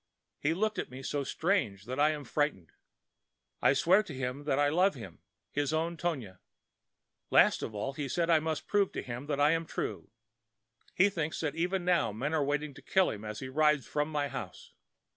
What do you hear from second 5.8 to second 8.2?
Tonia. Last of all he